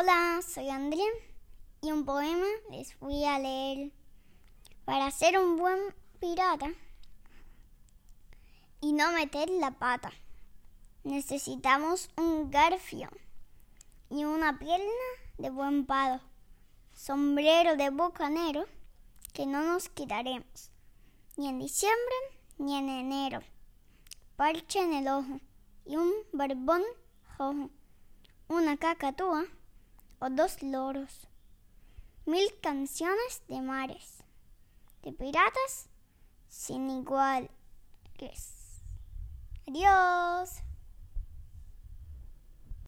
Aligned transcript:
Hola, 0.00 0.40
soy 0.46 0.68
Andrea 0.70 1.10
y 1.82 1.90
un 1.90 2.04
poema 2.04 2.46
les 2.70 2.96
voy 3.00 3.24
a 3.24 3.36
leer. 3.40 3.90
Para 4.84 5.10
ser 5.10 5.36
un 5.40 5.56
buen 5.56 5.76
pirata 6.20 6.68
y 8.80 8.92
no 8.92 9.10
meter 9.10 9.50
la 9.50 9.72
pata, 9.72 10.12
necesitamos 11.02 12.10
un 12.16 12.48
garfio 12.48 13.08
y 14.08 14.24
una 14.24 14.56
pierna 14.60 14.86
de 15.36 15.50
buen 15.50 15.84
palo, 15.84 16.20
sombrero 16.92 17.74
de 17.74 17.90
bucanero 17.90 18.66
que 19.32 19.46
no 19.46 19.64
nos 19.64 19.88
quitaremos 19.88 20.70
ni 21.36 21.48
en 21.48 21.58
diciembre 21.58 22.16
ni 22.56 22.76
en 22.76 22.88
enero, 22.88 23.40
parche 24.36 24.78
en 24.78 24.92
el 24.92 25.08
ojo 25.08 25.40
y 25.84 25.96
un 25.96 26.12
barbón 26.32 26.84
rojo, 27.36 27.68
una 28.46 28.76
cacatúa 28.76 29.44
o 30.20 30.30
dos 30.30 30.62
loros, 30.62 31.26
mil 32.26 32.48
canciones 32.60 33.42
de 33.48 33.60
mares, 33.60 34.18
de 35.02 35.12
piratas 35.12 35.88
sin 36.48 36.90
iguales. 36.90 37.50
Adiós. 39.66 40.67